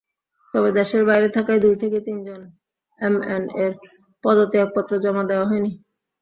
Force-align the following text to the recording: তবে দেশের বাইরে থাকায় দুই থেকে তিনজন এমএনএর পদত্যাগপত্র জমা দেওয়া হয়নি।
তবে 0.53 0.69
দেশের 0.77 1.03
বাইরে 1.09 1.27
থাকায় 1.35 1.61
দুই 1.63 1.75
থেকে 1.81 1.97
তিনজন 2.07 2.41
এমএনএর 2.99 3.73
পদত্যাগপত্র 4.23 4.93
জমা 5.03 5.23
দেওয়া 5.29 5.49
হয়নি। 5.49 5.71